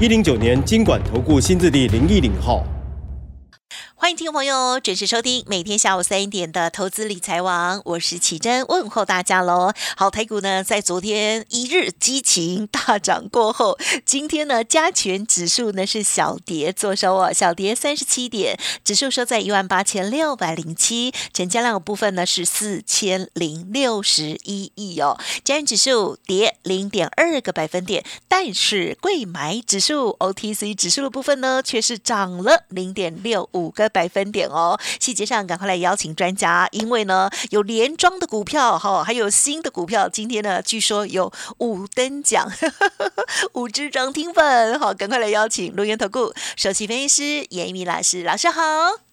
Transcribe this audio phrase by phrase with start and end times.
[0.00, 2.66] 一零九年金管投顾新字第零一零号。
[4.04, 9.72] 欢迎听众朋友准时收听每天下午三点的投资理财网，我是启珍，问候大家喽。
[9.96, 33.90] 好，台股呢在昨天一日激情大涨过后，今天呢加权指数呢是小跌做收哦，小跌三十七点，指数收在一万八千六百零七，成交量的部分呢是四千零六十一亿哦，加权指数跌零点二个百分点，但是贵买指数 OTC 指数的部分呢却是涨了零点六五个。
[33.94, 42.50] 百分点哦，细节上赶快来邀请专家，因为呢有连庄的股票哈，还有新的股票，今天呢据说有五等奖，
[43.54, 49.03] 五只涨停粉，好，赶快来邀请龙源投顾首席分析师严一鸣老师，老师好。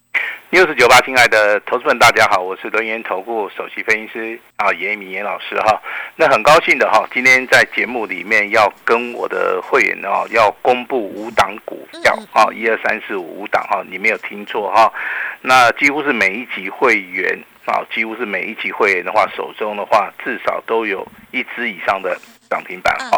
[0.52, 5.82] 六十九八，亲爱的投资们，大家好，我是轮研投顾首席分析师啊，严明严老师哈。
[6.18, 14.92] 那很高兴的哈，今天在节目里面要跟我的会员哦，要公布五档股票啊，一二三四五五档哈，你没有听错哈。
[15.40, 23.18] 那几乎是每一级会员啊，几乎是每一级会员的话，手中的话至少都有一支以上的涨停板哈。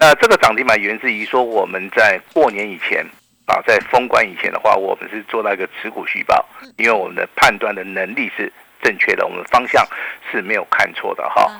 [0.00, 3.06] 那这个涨停板源自于说我们在过年以前。
[3.46, 6.42] 啊，在封关以前的话，我们是做到一个持股续报，
[6.78, 8.50] 因为我们的判断的能力是
[8.82, 9.86] 正确的，我们方向
[10.30, 11.50] 是没有看错的哈。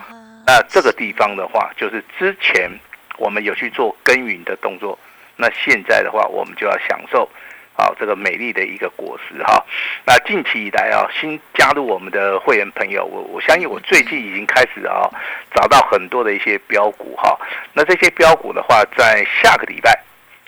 [0.46, 2.70] 那这个地方的话，就是之前
[3.18, 4.98] 我们有去做耕耘的动作，
[5.36, 7.28] 那现在的话，我们就要享受
[7.76, 9.62] 啊这个美丽的一个果实哈。
[10.06, 15.04] 那近期以来啊，新加入我们的会员朋友，我我相信我最近已经开始啊
[15.54, 17.38] 找到很多的一些标股哈。
[17.74, 20.02] 那这些标股的话，在下个礼拜。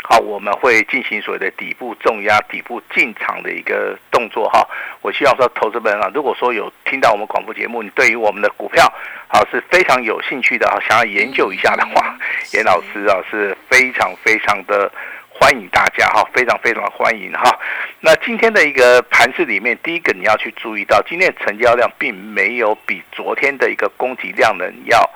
[0.09, 4.65] 好，我们会进行所谓的底部重压、底部进场的一个动作哈。
[5.03, 8.87] 我希望说，投资们啊，如果说有听到我们广播节目，你对于我们的股票
[9.27, 12.17] 好是非常有兴趣的哈，想要研究一下的话，
[12.53, 14.89] 严老师啊是非常非常的
[15.28, 17.59] 欢迎大家哈，非常非常欢迎哈。
[17.99, 25.11] 那今天的一个盘市里面，第一个你要去注意到，今天的成交量并没有比昨天的一个供给量能要。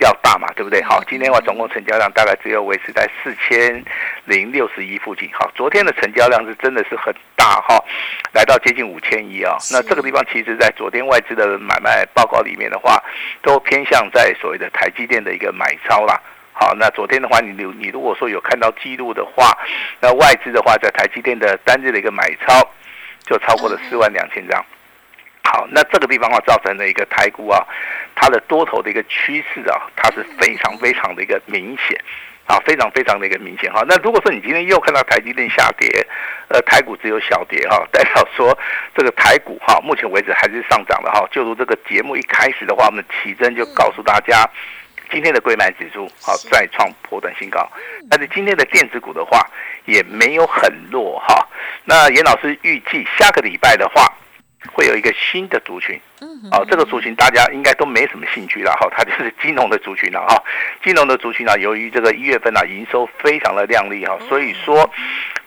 [0.00, 0.82] 要大嘛，对不对？
[0.82, 3.82] 好，今天的话总共成交量大概只有维持在四千
[4.24, 5.28] 零六十一附近。
[5.32, 7.82] 好，昨天的成交量是真的是很大哈，
[8.32, 9.56] 来到接近五千亿啊。
[9.72, 13.02] 那这个地方其实，在昨天外资的买卖报告里面的话，
[13.42, 16.20] 都偏向在所谓的台积电的一个买超啦。
[16.52, 19.56] 好，那昨天的话，你你你如果说有看到记录的话，
[20.00, 22.68] 那外资的话在台积电的单日的一个买超，
[23.24, 24.64] 就超过了四万两千张。
[25.44, 27.64] 好，那这个地方啊，造成了一个台股啊，
[28.20, 31.96] 它的多头的一个趋势啊，它是非常非常的一个明显，
[32.46, 33.84] 啊，非常非常的一个明显哈。
[33.86, 36.04] 那如果说你今天又看到台积电下跌，
[36.48, 38.58] 呃，台股只有小跌哈， 代表说
[38.92, 41.24] 这个台股哈，目前为止还是上涨的哈。
[41.30, 44.44] 就如这个节目一开始的话，我们奇珍就告诉大家，
[45.12, 47.70] 今天的贵买指数好再创破断新高，
[48.10, 49.46] 但是今天的电子股的话
[49.84, 51.46] 也没有很弱哈。
[51.84, 54.12] 那严老师预计下个礼拜的话。
[54.72, 55.98] 会有一个新的族群，
[56.50, 60.42] 哦，这个族群大家应该都没什么兴趣了哈，它就是金融的族群了哈。
[60.82, 64.90] 金融的族群呢，由于这个一月份呢营收非常的亮丽哈，所以说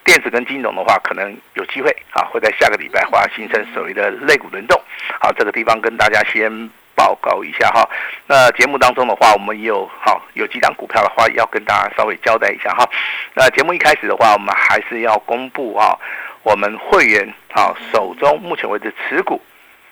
[0.06, 4.82] 电子跟金融的话，可能有机会啊，会在下个礼拜会形成所谓的类股轮动。
[5.20, 7.88] 好，这个地方跟大家先报告一下哈。
[8.28, 12.90] 那节目当中的话，我们有好有几档股票的话，要跟大家稍微交代一下哈。
[13.34, 16.00] 那节目一开始的话，我们还是要公布啊。
[16.44, 19.40] 我们会员啊手中目前为止持股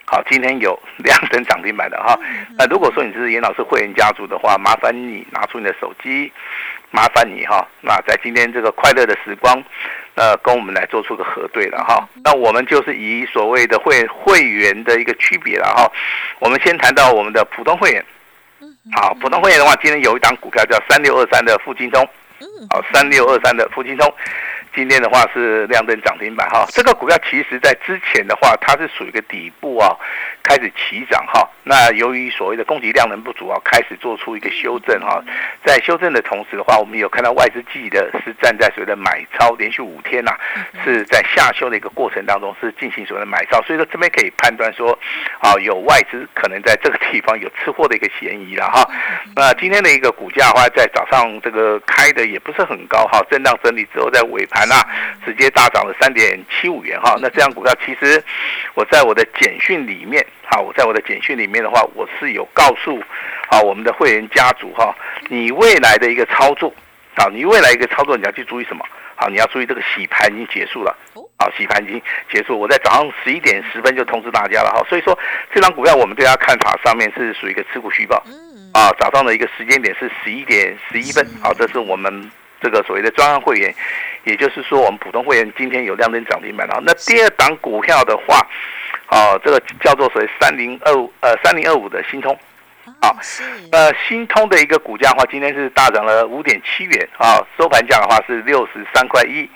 [0.05, 2.17] 好，今天有两等涨停板的哈。
[2.57, 6.33] 那如果说你是严老师会员家族的话，麻烦你拿出你的手机，
[6.89, 7.63] 麻烦你哈。
[7.81, 9.63] 那在今天这个快乐的时光，
[10.15, 12.09] 呃，跟我们来做出个核对了哈。
[12.23, 15.87] 那我们就是以所谓的会会员的一个区别了哈。
[16.39, 18.03] 我们先谈到我们的普通会员，
[18.95, 22.03] 好，普通会员的话，今天有一档股票叫三六二三的富金通，
[22.71, 24.11] 好，三六二三的富金通。
[24.79, 29.93] 今天的话是亮灯涨停板哈，这个股票其实在之前的话，它是属于一个底部啊，
[30.41, 31.45] 开始起涨哈。
[31.65, 35.21] 那由于所谓的供给量能不足啊，开始做出一个修正哈。
[35.65, 40.31] 在修正的同时的话，我们有看到外资记的是站在所谓的买超，连续五天呐，
[40.85, 44.97] 是在下修的一个过程当中是进行所谓的买超，所以说这边可以判断说，
[45.41, 48.89] 啊，有外资可能在这个地方有吃货的一个嫌疑了哈。
[49.35, 54.68] 那今天的一个股价的话，在早上这个开的也不是很高哈，震荡整理之后在尾盘。
[54.69, 54.79] 那
[55.25, 58.23] 直接大涨了三点七五元哈，那这样股票其实
[58.75, 63.03] 我在我的简讯里面哈，我在我的简讯里面的话，我是有告诉
[63.49, 64.95] 啊我们的会员家族哈，
[65.27, 66.71] 你未来的一个操作
[67.15, 68.85] 啊，你未来一个操作你要去注意什么？
[69.15, 70.95] 好，你要注意这个洗盘已经结束了，
[71.37, 72.01] 好，洗盘已经
[72.31, 75.17] 结束，我在早上十一点十分就通知大家了哈，所以说
[75.53, 78.23] 这张股票我们对它看法上面是属于一个持股虚报，
[78.71, 82.31] 啊，早上的一个时间点是十一点十一分，好，这是我们。
[82.61, 83.73] 这个所谓的专案会员，
[84.23, 86.81] 也就是说，我们普通会员今天有亮灯涨停板了。
[86.85, 88.45] 那第二档股票的话，
[89.09, 92.37] 哦，这个叫做所谓三零二五呃三零二五的新通，
[93.01, 93.15] 啊，
[93.71, 99.49] 呃新通的一个股价的话，今天是大涨了五点七元啊，收盘价的话是六十三块一。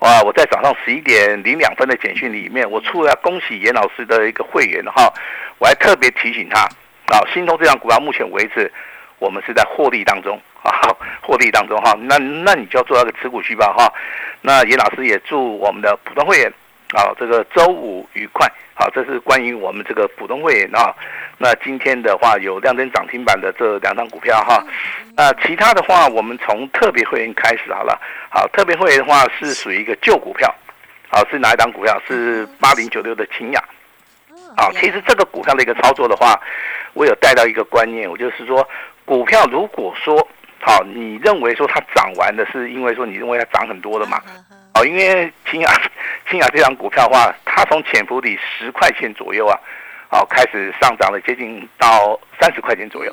[0.00, 5.10] 哇，我在早上十一点零两分的简讯里面，我除了恭喜严老师的一个会员哈，
[5.58, 6.60] 我还特别提醒他
[7.06, 8.70] 啊，新通这张股票目前为止，
[9.18, 10.40] 我们是在获利当中。
[10.64, 10.72] 啊，
[11.20, 13.92] 获利当中哈，那那你就要做那个持股续报哈。
[14.40, 16.50] 那严老师也祝我们的普通会员
[16.94, 18.50] 啊，这个周五愉快。
[18.72, 20.94] 好，这是关于我们这个普通会员啊。
[21.36, 24.64] 那今天的话有亮灯涨停板的这两张股票哈。
[25.14, 28.00] 那其他的话，我们从特别会员开始好了。
[28.30, 30.52] 好，特别会员的话是属于一个旧股票。
[31.10, 32.00] 好，是哪一档股票？
[32.08, 33.62] 是八零九六的清雅。
[34.56, 36.40] 好，其实这个股票的一个操作的话，
[36.94, 38.66] 我有带到一个观念，我就是说，
[39.04, 40.26] 股票如果说
[40.60, 44.18] 好，你认为说它涨完的是因为说你认为它涨很多的嘛？
[44.74, 45.70] 哦，因为清雅，
[46.30, 49.54] 清雅这张股票的话，它从潜伏底十块钱左右啊，
[50.08, 53.12] 好开始上涨了接近到三十块钱左右，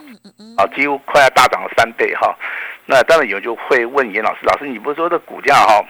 [0.58, 2.34] 啊，几乎快要大涨了三倍哈。
[2.86, 5.86] 那当然有人就会问严老师，老师你不是说这股价哈啊，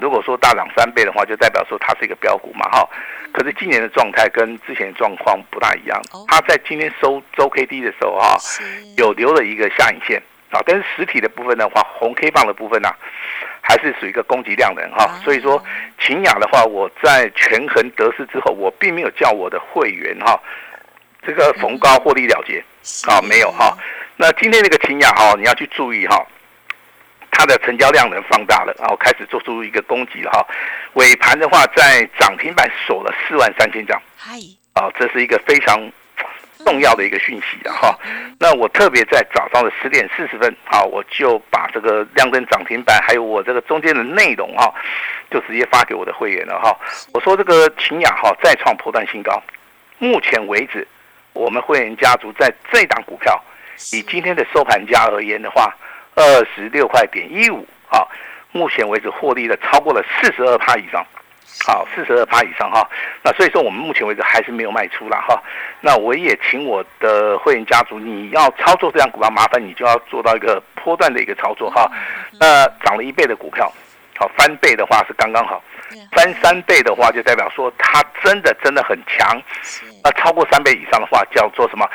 [0.00, 2.88] 如果说大涨三倍的话，就代表说它是一个标股嘛哈？
[3.32, 8.36] 可是今年的状态跟之前的状况不大一样，它在今天收周 K D 的时候哈，
[8.96, 10.22] 有留了一个下影线。
[10.50, 12.88] 啊，但是实体的部分的话，红 K 棒的部分呢，
[13.60, 15.18] 还是属于一个供给量能哈。
[15.24, 15.60] 所以说，
[15.98, 20.40] 秦雅的话，我在权衡得失之后，我并没有叫我的会员哈，
[21.26, 22.62] 这个逢高获利了结
[23.10, 23.76] 啊，没有哈。
[24.16, 26.24] 那今天那个秦雅哈，你要去注意哈，
[27.34, 30.46] 它的成交量能放大了，然后开始做出一个攻击了哈。
[30.94, 34.38] 尾盘的话，在涨停板锁了四万三千张，嗨，
[34.72, 35.90] 啊，这是一个非常。
[36.64, 37.94] 重要的一个讯息的哈，
[38.38, 44.72] 那我特别在早上的十点四十分啊，我就把这个亮灯涨停板，还有我这个中间的内容哈，
[45.30, 46.74] 就直接发给我的会员了哈。
[47.12, 49.42] 我说这个秦雅哈再创破断新高，
[49.98, 50.88] 目前为止，
[51.34, 53.38] 我们会员家族在这档股票，
[53.92, 55.70] 以今天的收盘价而言的话，
[56.14, 58.06] 二十六块点一五啊，
[58.52, 61.04] 目前为止获利的超过了四十二趴以上。
[61.66, 62.86] 好，四十二趴以上哈，
[63.22, 65.40] 那所以说我们目前为止还是没有卖出了哈。
[65.80, 71.88] 那我也请我的会员家族，你要操作这样股票，麻烦你就要做到一个波段的一个操作哈。
[72.40, 73.72] 那涨了一倍的股票，
[74.16, 75.62] 好翻倍的话是刚刚好，
[76.10, 79.40] 翻三倍的话就代表说它真的真的很强。
[80.02, 81.88] 那超过三倍以上的话叫做什么？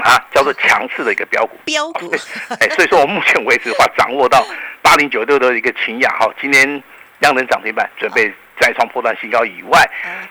[0.00, 1.56] 啊，叫做强势的一个标股。
[1.64, 2.12] 标股。
[2.60, 4.44] 哎，所以说我目前为止的话，掌握到
[4.82, 6.82] 八零九六的一个群雅哈，今天。
[7.20, 9.86] 量能涨停板准备再创破断新高以外，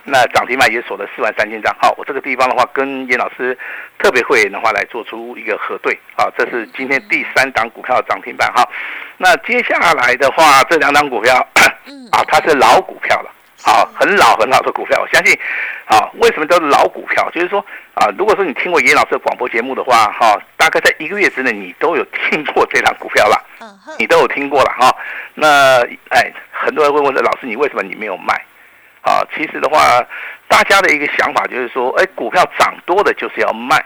[0.05, 1.71] 那涨停板也锁了四万三千张。
[1.79, 3.55] 好，我这个地方的话，跟严老师
[3.99, 5.95] 特别会员的话来做出一个核对。
[6.17, 8.51] 好，这是今天第三档股票涨停板。
[8.53, 8.67] 哈，
[9.17, 11.35] 那接下来的话，这两档股票，
[12.11, 13.31] 啊，它是老股票了。
[13.61, 15.37] 好，很老很老的股票，我相信，
[15.85, 17.29] 啊，为什么都是老股票？
[17.31, 17.63] 就是说，
[17.93, 23.37] 啊，如果说你听过严老师的广播节目的话，哈，大概在一个月之内，你都有听过这档股票了，
[23.97, 24.95] 你都有听过了，哈。
[25.35, 28.33] 那，哎，很多人会问说，老师，你为什么你没有卖？
[29.01, 30.01] 啊，其实的话，
[30.47, 33.83] 大家的一个想法就是说，哎，股票涨多的就是要卖，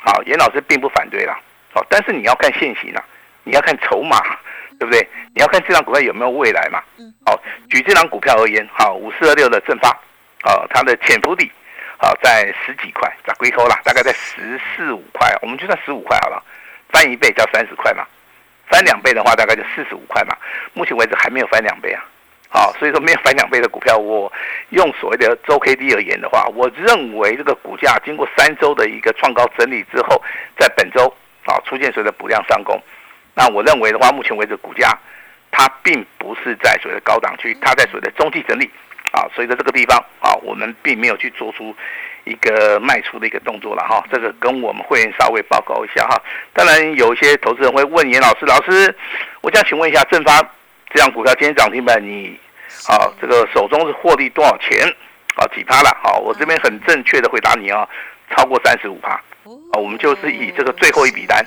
[0.00, 1.38] 好，严老师并不反对啦，
[1.72, 3.02] 好，但是你要看现行啊，
[3.44, 4.20] 你要看筹码。
[4.78, 5.06] 对不对？
[5.34, 6.82] 你要看这张股票有没有未来嘛？
[6.98, 7.12] 嗯。
[7.24, 7.40] 好，
[7.70, 9.88] 举这张股票而言，好，五四二六的正发，
[10.42, 11.50] 好，它的潜伏底，
[11.96, 16.42] 好在十几块，在龟头啦，大概在十四五块，我们就算十五块好了，
[16.90, 18.06] 翻一倍叫三十块嘛，
[18.68, 20.36] 翻两倍的话大概就四十五块嘛。
[20.74, 22.04] 目前为止还没有翻两倍啊，
[22.48, 24.30] 好，所以说没有翻两倍的股票，我
[24.68, 30.22] 用所谓的周 K D 而言的话，我认为这个股价经过三周的一个创高整理之后，
[30.58, 31.12] 在本周
[31.46, 32.80] 啊出现所谓的补量上攻。
[33.36, 34.98] 那我认为的话，目前为止股价
[35.50, 38.70] 它并不是在所谓的高档区，它在所谓的中期整理
[39.12, 41.76] 啊，所以在这个地方啊，我们并没有去做出
[42.24, 44.02] 一个卖出的一个动作了哈。
[44.10, 46.20] 这个跟我们会员稍微报告一下哈。
[46.54, 48.94] 当然，有一些投资人会问严老师，老师，
[49.42, 50.40] 我想请问一下，正发
[50.94, 52.38] 这样股票今天涨停板，你
[52.88, 54.88] 啊这个手中是获利多少钱
[55.36, 55.46] 啊？
[55.54, 55.94] 几趴了？
[56.02, 57.86] 好，我这边很正确的回答你啊，
[58.30, 59.78] 超过三十五趴啊。
[59.78, 61.44] 我们就是以这个最后一笔单，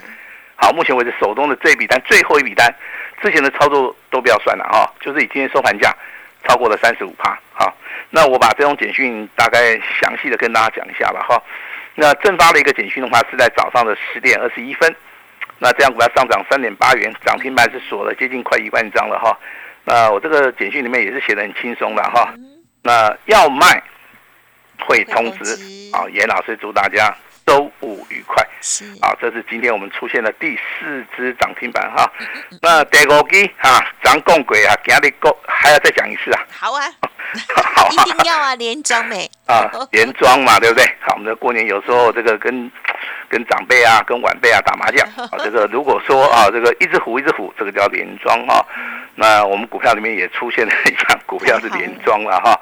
[0.62, 2.74] 好，目前为止手中的这笔单最后一笔单。
[3.22, 5.94] 之前的操作都不要算了哈，就是以今天收盘价
[6.48, 7.76] 超过了三十五趴，好，
[8.12, 11.42] 那我把这种简讯大概详细的跟大家讲一下吧哈。
[11.96, 14.96] 那正发的一个简讯的话是在早上的十点二十一分，
[15.58, 19.38] 那这样股票上涨三点八元，涨停板是锁了接近快一万张了哈。
[19.84, 22.34] 那我这个简讯里面也是写的很轻松的哈。
[22.84, 23.84] 那要卖
[24.88, 27.14] 会通知啊，严老师祝大家。
[27.50, 32.08] 周五愉快，是啊，这是今天我们出现的第四只涨停板哈。
[32.62, 36.46] 那第五支哈，涨共轨啊，今日够还要再讲一次啊。
[36.52, 36.86] 好啊，
[37.76, 40.86] 好，一定要啊，连庄美啊，连庄嘛，对不对？
[41.02, 42.72] 好，我们的过年有时候这个跟
[43.28, 48.64] 跟长辈啊，跟晚辈啊打麻将 啊，这个如果说啊，这个一只虎一只虎，这个叫连庄啊。
[49.16, 52.60] 那我们股票里面也出现了一张股票是连庄了哈，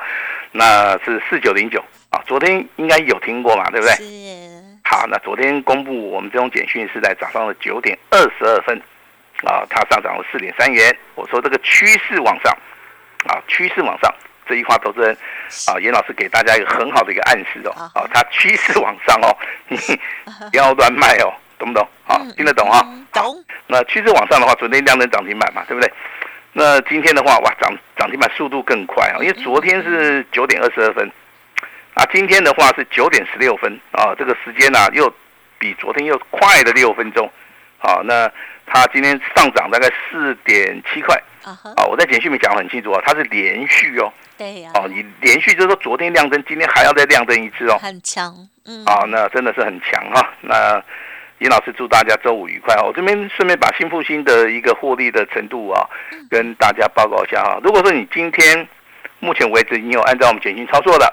[0.53, 3.93] 那是四九零九啊，昨天应该有听过嘛，对不对？
[4.87, 4.95] 是。
[4.95, 8.77] 好，那昨天公布我们这种简讯是在早上的九点二十二分，
[9.43, 10.95] 啊，它上涨了四点三元。
[11.15, 12.57] 我说这个趋势往上，
[13.27, 14.13] 啊，趋势往上，
[14.47, 15.15] 这句话投资人，
[15.67, 19.35] 啊，严老师给大家一个很好的一个暗示哦，啊，它趋势往上哦，
[19.67, 19.77] 你
[20.51, 21.87] 不要乱卖哦，懂不懂？
[22.07, 22.81] 啊，听得懂啊？
[23.11, 23.43] 懂。
[23.67, 25.91] 那趋势往上的话，昨天量能涨停板嘛，对不对？
[26.53, 31.11] 那今天的话，哇，涨涨停板速度更快啊，因为昨天是九点二十二分。
[31.97, 35.11] 啊，今天的话是九点十六分啊，这个时间呢又
[35.57, 37.27] 比昨天又快了六分钟，
[37.79, 38.31] 好，那
[38.67, 41.57] 它今天上涨大概四点七块啊，
[41.89, 48.31] 我在简讯里面讲的很清楚啊，它是连续哦，对呀，哦，你连续就是说昨天亮灯，今天还要再亮灯一次哦，很强，
[48.65, 50.79] 嗯，啊，那真的是很强哈，那
[51.39, 55.83] 尹老师祝大家周五愉快哦，我这边顺便把新复兴的一个获利的程度啊，
[56.29, 58.67] 跟大家报告一下哈，如果说你今天
[59.17, 61.11] 目前为止你有按照我们简讯操作的。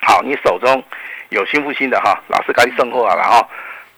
[0.00, 0.82] 好，你手中
[1.28, 3.48] 有新复兴的哈，老师赶紧送货了哈。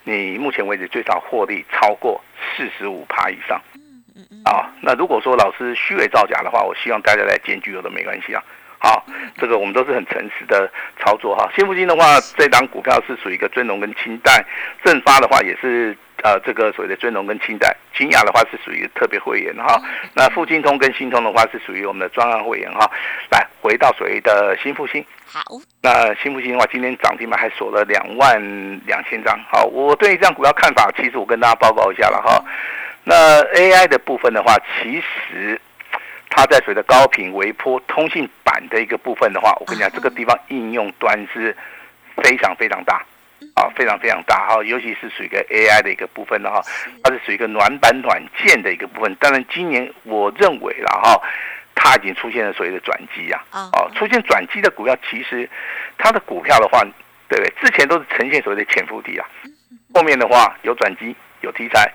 [0.05, 2.21] 你目前为止最少获利超过
[2.57, 3.61] 四十五趴以上。
[4.45, 8.43] 啊，那如果说老师虚伪造假的话，我希望大家来检举我都没关系啊。
[8.79, 9.07] 好，
[9.39, 11.51] 这个我们都是很诚实的操作哈。
[11.57, 14.45] 新复兴的话，这档股票是属于一个尊龙跟清代，
[14.85, 15.97] 正发的话也是。
[16.23, 19.81] 呃，这个所谓的尊龙跟清代，清雅的话是属于特别会员哈。
[20.15, 22.89] 那富金通跟新通的话是属于我们的专案会员哈。
[23.31, 25.05] 来，回到所谓的新复兴。
[25.27, 25.43] 好。
[25.83, 28.41] 那新复兴的话，今天涨停板还锁了两万
[28.87, 29.37] 两千张。
[29.51, 32.45] 好，我对这样股票看法，其实我跟大家报告一下了哈。
[33.03, 35.61] 那 AI 的部分的话，其实
[36.31, 41.57] 它在所谓的高频微波通信板的一个部分的话，我跟你讲，这个地方应用端是
[42.23, 43.05] 非常非常大。
[43.55, 46.63] 啊，非常非常大哈，尤其是属于一个 AI 的一个部分的哈，
[47.05, 49.15] 它是属于一个暖板暖件的一个部分。
[49.17, 51.21] 当然，今年我认为了哈，
[51.75, 53.43] 它已经出现了所谓的转机呀。
[53.51, 55.49] 啊，出现转机的股票，其实
[55.99, 56.83] 它的股票的话，
[57.29, 57.53] 对不对？
[57.61, 59.29] 之前都是呈现所谓的潜伏底啊，
[59.93, 61.93] 后面的话有转机，有题材，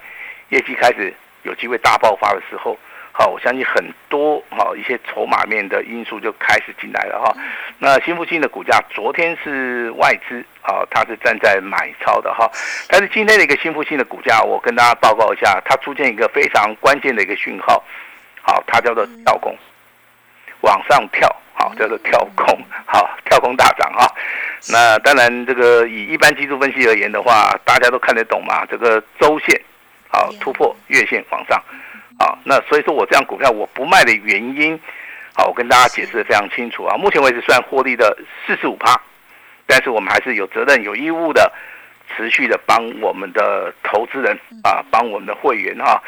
[0.49, 1.11] 业绩开始
[1.41, 2.77] 有机会大爆发的时候。
[3.19, 7.35] 好，我相信很多哈一些筹码面的因素就开始进来了哈。
[7.79, 12.49] 那新复兴的股价昨天是外资啊，它是站在买超的哈。
[12.87, 17.83] 但是今天的一个新复兴的股价，我跟大家报告一下，它出现一个非常关键的一个讯号，
[18.41, 19.55] 好，它叫做跳空，
[20.61, 24.11] 往上跳，好，叫做跳空，好， 跳空大涨哈。
[24.69, 29.61] 那当然，这个以一般技术分析而言的话，大家都看得懂嘛，这个周线
[30.09, 31.61] 好突破月线往上。
[32.17, 34.79] 啊，那所以说我这样股票我不卖的原因，
[35.37, 36.97] 好，我跟大家解释的非常清楚啊。
[36.97, 38.99] 目前为止虽然获利的四十五趴，
[39.67, 41.53] 但是我们还是有责任有义务的，
[42.15, 46.01] 持续的帮我们的投资人啊，帮我们的会员哈，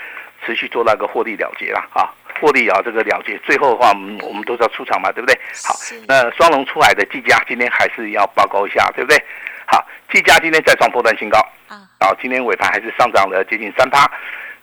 [0.43, 2.09] 持续做那个获利了结啦啊，
[2.41, 5.39] 获利啊这个了结，最后的话我们我们都是要出场嘛，对不对？
[5.63, 5.75] 好，
[6.07, 9.23] 那双龙出海的技嘉今天还是要报告一下，对不对？
[9.67, 14.09] 好，技嘉今天再创波段新高啊，好，今天尾盘还是上涨了接近三趴。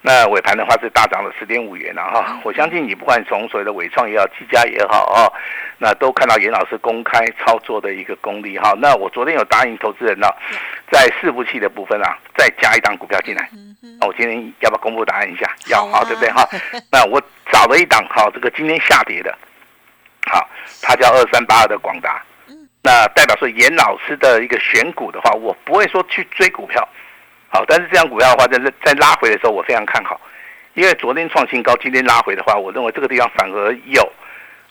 [0.02, 5.26] 那尾盘的话是大涨了十点五元了哈，我相信你不管从所谓的伟创也好，技嘉也好啊，
[5.78, 8.72] 那都看到严老师公开操作的一个功力哈。
[8.78, 10.28] 那我昨天有答应投资人呢，
[10.92, 13.48] 在伺服器的部分啊，再加一档股票进来。
[13.98, 15.50] 那我今天要不要公布答案一下？
[15.68, 16.48] 要好，对不对哈？
[16.92, 19.36] 那我找了一档哈，这个今天下跌的，
[20.30, 20.48] 好，
[20.82, 22.22] 它叫二三八二的广达。
[22.80, 26.88] 那代表说严老师的一个选股的话，我不会说去追股票。
[27.48, 30.20] 好，但是这样股票的话，在在拉回的时候，我非常看好，
[30.74, 34.02] 因为昨天创新高，今天拉回的话，我认为这个地方反而有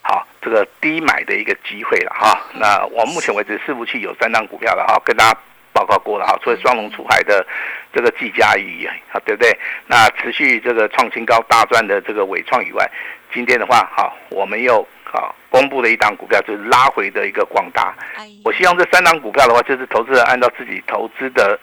[0.02, 2.38] 好这个低买的一个机会了哈。
[2.54, 5.38] 那我目前为止，伺服器有三张股票了哈，跟大家
[5.72, 6.38] 报告过了哈。
[6.42, 7.44] 除了双龙出海的
[7.92, 9.58] 这个技嘉以啊，对不对？
[9.86, 12.88] 那持续这个创新高大赚的这个伟创以外，
[13.32, 17.92] 今天的话，好，我们又好公布了一档股票，就是拉回的一个广达。
[18.44, 21.58] 我希望这三档股票的话，就是投资人按照自己投资的。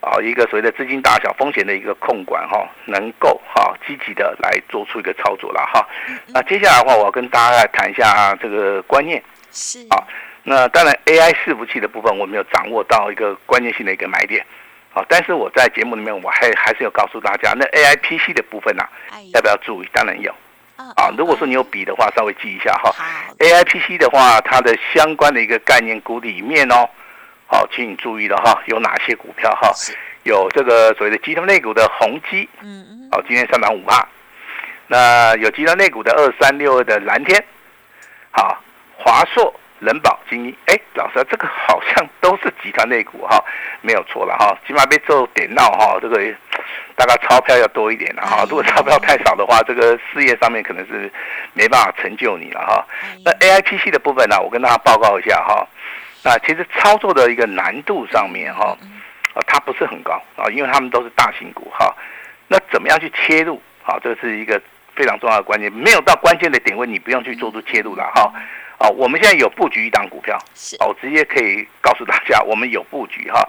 [0.00, 5.84] 啊，一个所谓的资金大小风险的一个控管哈，能够哈积极的来做出一个操作了哈。
[6.28, 9.20] 那接下来的话，我要跟大家来谈一下这个观念。
[9.50, 9.98] 是啊，
[10.44, 14.46] 那当然 AI 伺服器的部分，我没有掌握到一个关键性的一个买点。
[14.92, 18.84] 好，但是我在节目里面，我还还是有告诉大家，那 AI PC 的部分呢，
[19.34, 19.88] 要不要注意？
[19.92, 20.32] 当然有。
[20.94, 22.94] 啊，如果说你有笔的话，稍微记一下哈。
[23.40, 26.88] AI PC 的话，它的相关的一个概念股里面哦。
[27.50, 29.72] 好，请你注意了哈，有哪些股票哈？
[30.24, 34.06] 有这个所谓的集团类股的宏基，嗯嗯，好，今天上涨五帕。
[34.86, 37.42] 那有集团类股的二三六二的蓝天，
[38.30, 38.62] 好，
[38.98, 43.42] 华硕、人保、精英，哎，老师，这个好像都是集团类股哈，
[43.80, 46.20] 没有错了哈，起码被做点闹哈，这个
[46.94, 51.10] 大概钞票要多一点了哈，如果钞票太少的话，这个事业上面可能是
[51.54, 52.86] 没办法成就你了哈。
[53.24, 55.66] 那 A I P C 的部分呢，我跟大家报告一下哈。
[56.24, 58.76] 那其实操作的一个难度上面哈，
[59.34, 61.94] 啊，它不是很高啊，因为他们都是大型股哈。
[62.48, 63.60] 那怎么样去切入？
[63.82, 64.60] 好，这是一个
[64.96, 65.72] 非常重要的关键。
[65.72, 68.32] 没有到关键的点位，你不用去做出切入了哈。
[68.78, 70.36] 啊，我们现在有布局一档股票，
[70.80, 73.46] 哦，直接可以告诉大家，我们有布局哈。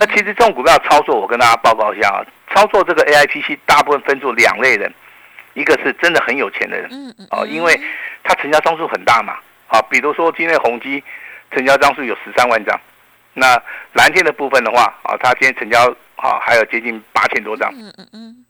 [0.00, 4.92] 那其实这种股票操作，我跟大家报告一下啊，操作这个 A I P C 大部分分作两类人，
[5.54, 6.90] 一个是真的很有钱的人，
[7.30, 7.80] 哦，因为
[8.24, 9.34] 它成交张数很大嘛，
[9.68, 11.04] 啊，比如说今天宏基。
[11.50, 12.78] 成交张数有十三万张，
[13.34, 13.60] 那
[13.92, 17.72] 蓝天的部分的话啊，它今天成交啊还有接近八千多张。
[17.74, 18.44] 嗯嗯嗯。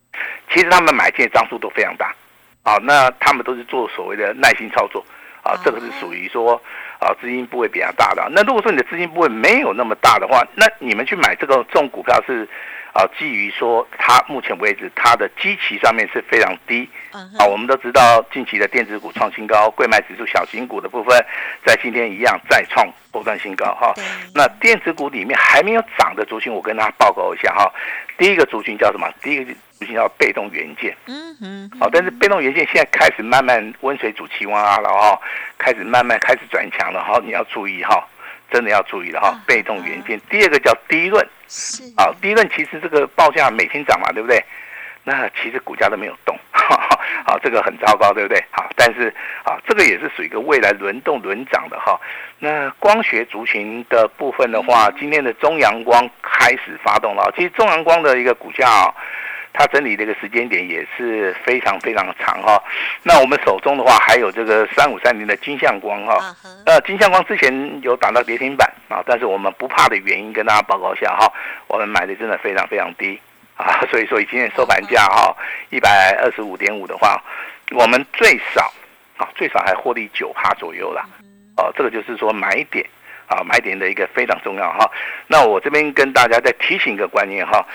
[0.53, 2.15] 其实他们买进的张数都非常大，
[2.63, 5.05] 啊，那他们都是做所谓的耐心操作，
[5.43, 6.61] 啊，这个是属于说
[6.99, 8.29] 啊资金部位比较大的。
[8.31, 12.49] 那如果说你的资金部位没有那么大的话，那你们去买这个这种股票是。
[12.93, 21.17] 啊，基于说它目前为止它的基期上面是非常低，啊，我们都知道近期的电子股创新高，贵卖指数小型股的部分
[21.65, 23.95] 在今天一样再创波段新高哈。
[24.35, 27.71] 那电子股里面还没有涨的族群，我跟大家报告一下哈。
[28.17, 29.09] 第一个族群叫什么？
[29.23, 30.97] 第一个族群叫被动元件。
[31.07, 31.71] 嗯嗯。
[31.79, 35.21] 好，但是被动元件现在开始慢慢温水煮青蛙了哈，
[35.57, 38.05] 开始慢慢开始转强了哈，你要注意哈。
[38.51, 40.19] 真的要注意了哈，被动元件。
[40.31, 44.43] 第二个叫低润，是啊，第一轮其实这个报价每天涨嘛，对不对？
[45.05, 48.45] 那其实股价都没有动， 好，这个很糟糕，对不对？
[48.51, 49.09] 好，但是
[49.43, 51.99] 啊，这个也是属于一个未来轮动轮涨的哈。
[52.39, 57.33] 那光学族群的部分的话，今天的中阳光开始发动了。
[57.35, 58.95] 其实中阳光的一个股价啊。
[59.59, 62.63] 它整理的一个时间点也是非常非常长哈，
[63.03, 66.33] 那我们手中的话还有这个三五三零的金相光哈，
[66.65, 71.27] 呃金相光之前有打到跌停板啊，但是我们不怕的原因跟大家报告一下哈，
[71.67, 73.21] 我们买的真的非常非常低。
[73.57, 75.37] 啊，所以说今天收盘价哈
[75.71, 77.21] 一百二十五点五的话，
[77.73, 78.73] 我们最少
[79.17, 81.05] 啊最少还获利九趴左右啦，
[81.57, 82.87] 哦这个就是说买点
[83.27, 84.89] 啊买点的一个非常重要哈，
[85.27, 87.67] 那我这边跟大家再提醒一个观念哈。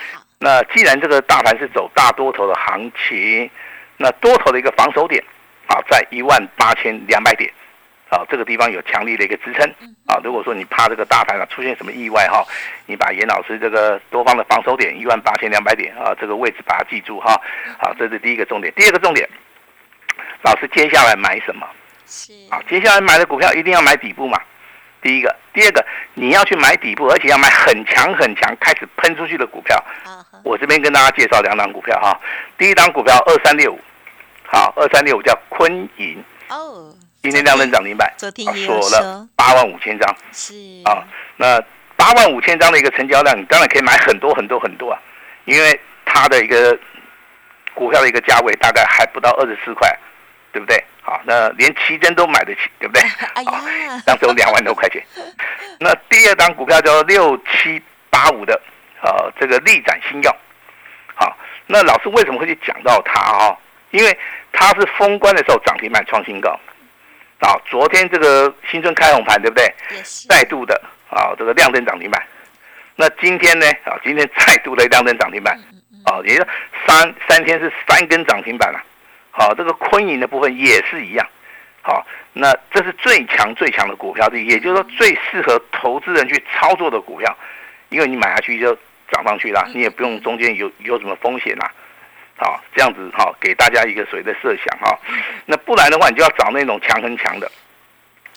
[0.44, 3.50] 那既然这个大盘是走大多头的行情，
[3.96, 5.24] 那多头的一个防守点
[5.68, 7.50] 啊，在一万八千两百点，
[8.10, 9.66] 啊，这个地方有强力的一个支撑
[10.04, 10.20] 啊。
[10.22, 12.44] 如果说你怕这个大盘啊出现什么意外哈，
[12.84, 17.40] 你把严老师这个多方的防守点一万八千两百点啊，这个位置把它记住哈。
[17.78, 18.70] 好，这是第一个重点。
[18.76, 19.26] 第二个重点，
[20.42, 21.66] 老师接下来买什么？
[22.06, 24.38] 是啊，接下来买的股票一定要买底部嘛。
[25.04, 29.80] 第一个，第二个，你要去买底部，而且要买很强很强，开始喷出去的股票。
[30.42, 32.18] 我这边跟大家介绍两档股票哈。
[32.56, 33.78] 第一档股票二三六五，
[34.46, 36.24] 好，二三六五叫坤银。
[36.48, 36.90] 哦。
[37.22, 40.16] 今天量能涨停板，昨天锁了八万五千张。
[40.32, 40.54] 是。
[40.84, 41.04] 啊，
[41.36, 41.62] 那
[41.96, 44.98] 八万五千张的一个成交量，你当然可以买很多很多很多啊，
[45.44, 46.78] 因为它的一个
[47.74, 49.94] 股票的一个价位大概还不到二十四块，
[50.50, 50.82] 对不对？
[51.06, 53.02] 好，那连奇珍都买得起，对不对？
[53.36, 55.04] 哎呀，当时有两万多块钱。
[55.78, 58.58] 那第二张股票叫六七八五的，
[59.02, 60.34] 呃，这个力展新药。
[61.14, 61.36] 好，
[61.66, 63.54] 那老师为什么会去讲到它啊？
[63.90, 64.18] 因为
[64.50, 66.58] 它是封关的时候涨停板创新高。
[67.40, 69.70] 啊，昨天这个新春开红盘，对不对？
[70.26, 72.22] 再度的啊，这个亮灯涨停板。
[72.96, 73.66] 那今天呢？
[73.84, 75.54] 啊，今天再度的亮灯涨停板。
[76.06, 76.46] 啊，也就
[76.86, 78.80] 三三天是三根涨停板了。
[79.36, 81.26] 好，这个昆银的部分也是一样。
[81.82, 87.36] 好，那这是最强最强的股票，也就是说最适合投资人去操作的股票，
[87.88, 88.72] 因为你买下去就
[89.10, 91.70] 涨上去了，你也不用中间有有什么风险啦。
[92.36, 94.96] 好，这样子哈，给大家一个所谓的设想哈。
[95.46, 97.50] 那不然的话，你就要找那种强很强的，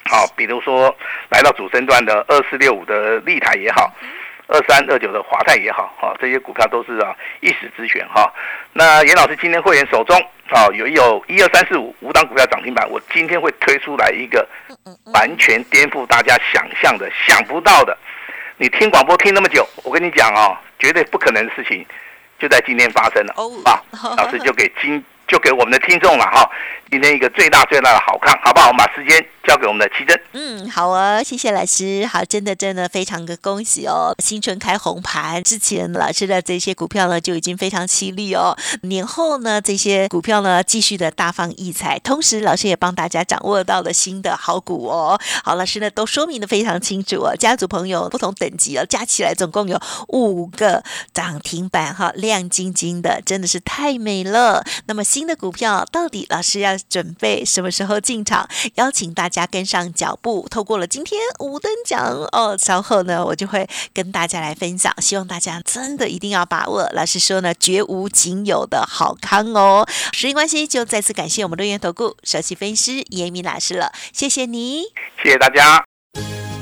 [0.06, 0.94] 好，比如说
[1.30, 3.94] 来到主升段的二四六五的立台也好，
[4.48, 8.32] 二三二九的华泰也好，哈，这些股票都是啊一时之选哈。
[8.74, 14.48] 那严老师今天会员手中啊有有一二三四五五档股票涨停板，我今天会推出来一个
[15.14, 17.98] 完全颠覆大家想象的、想不到的。
[18.58, 21.86] 你听广播听那么久，我跟你讲哦，绝对不可能的事情。
[22.40, 23.34] 就在今天发生了，
[23.66, 23.82] 啊，
[24.16, 26.48] 老师就给今就给我们的听众了哈。
[26.90, 28.70] 今天一个最大最大的好看，好不好？
[28.70, 30.20] 我们把时间交给我们的奇珍。
[30.32, 32.06] 嗯，好啊，谢谢老师。
[32.06, 34.16] 好，真的真的非常的恭喜哦！
[34.24, 38.58] 新春开红盘之前，老师的这些股票呢就已经非常犀利哦。
[38.84, 45.20] 年后呢，这些股票呢继续的大放异彩，同时老师也帮大家掌握到了新的好股哦。
[45.44, 47.36] 好，老师呢都说明的非常清楚哦。
[47.36, 50.82] 家族朋友不同等级哦，加起来总共有五个
[51.14, 54.64] 涨停板哈，亮晶晶的，真的是太美了。
[54.86, 56.77] 那么新的股票到底老师要？
[56.90, 58.48] 准备什么时候进场？
[58.76, 60.48] 邀请大家跟上脚步。
[60.50, 64.94] 透过了今天五等奖哦，稍后呢我就会跟大家来分享。
[65.02, 66.90] 希望大家真的一定要把握。
[66.94, 69.88] 老师说呢，绝无仅有的好康哦。
[70.14, 73.92] 时间关系，就再次感谢我们六元投顾首席分析师严明老师了。
[74.14, 74.84] 谢谢你，
[75.24, 75.84] 谢谢大家。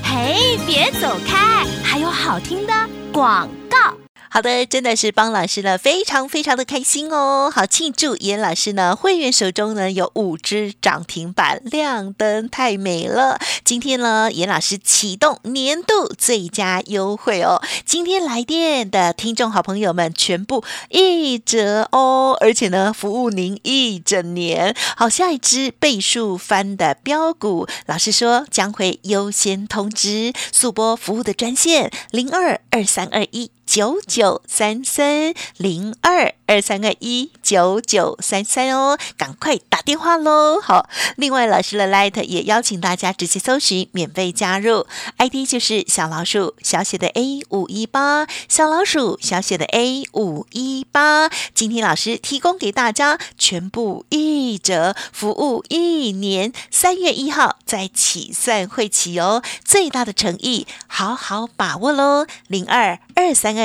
[0.03, 2.73] 嘿，别走开，还有好听的
[3.11, 4.04] 广告。
[4.29, 7.49] 好的，真的是帮老师呢，非常非常的开心哦！
[7.53, 13.39] 好庆祝严老师呢，会员手中呢有五只涨停板亮灯，太美了！
[13.63, 24.75] 今天呢，严老师启动年度最佳优惠哦，今天来电的听众好朋友们全部一折哦，而且呢，服务您一整年。
[24.97, 33.51] 好，下一支倍数翻的标股，老师说将会优先通知速播服务的专线零二二三二一。
[33.75, 40.61] 九九三三零二二三二一九九三三哦，赶快打电话喽！
[40.61, 51.29] 好，另外老师的 Light 也邀请大家直接搜寻免费加入，ID 就是小老鼠小写的 A 五一八，小老鼠小写的 A 五一八。
[51.53, 62.25] 今天老师提供给大家全部一折服务一年，三月一号再起算会起哦，最大的诚意，好好把握喽！
[62.47, 63.64] 零二二三。